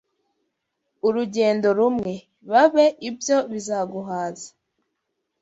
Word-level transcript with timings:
urugendo 1.07 1.67
rumwe, 1.79 2.13
Babe 2.49 2.85
Ibyo 3.09 3.37
bizaguhaza; 3.51 4.49